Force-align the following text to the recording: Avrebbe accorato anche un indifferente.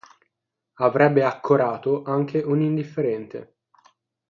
Avrebbe 0.79 1.23
accorato 1.23 2.01
anche 2.01 2.39
un 2.39 2.59
indifferente. 2.61 3.57